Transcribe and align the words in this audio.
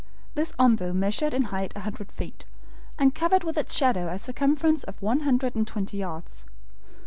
This 0.33 0.53
OMBU 0.53 0.95
measured 0.95 1.31
in 1.31 1.43
height 1.53 1.73
a 1.75 1.81
hundred 1.81 2.11
feet, 2.11 2.43
and 2.97 3.13
covered 3.13 3.43
with 3.43 3.55
its 3.55 3.75
shadow 3.75 4.07
a 4.07 4.17
circumference 4.17 4.83
of 4.83 4.99
one 4.99 5.19
hundred 5.19 5.53
and 5.55 5.67
twenty 5.67 5.97
yards. 5.97 6.43